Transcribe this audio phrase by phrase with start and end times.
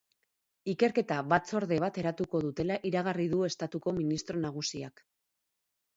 [0.71, 5.05] Ikerketa-batzorde bat eratuko dutela iragarri du estatuko ministro nagusiak.